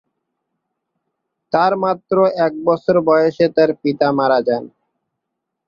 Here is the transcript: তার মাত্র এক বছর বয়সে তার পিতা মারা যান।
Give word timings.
তার 1.53 1.73
মাত্র 1.83 2.15
এক 2.45 2.53
বছর 2.65 2.95
বয়সে 3.07 3.45
তার 3.55 3.69
পিতা 3.81 4.07
মারা 4.11 4.39
যান। 4.47 4.63